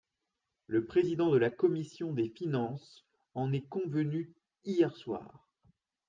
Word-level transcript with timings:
Le 0.65 0.87
président 0.87 1.29
de 1.29 1.37
la 1.37 1.51
commission 1.51 2.11
des 2.11 2.27
finances 2.29 3.05
en 3.35 3.53
est 3.53 3.61
convenu 3.69 4.33
hier 4.65 4.95
soir. 4.95 5.47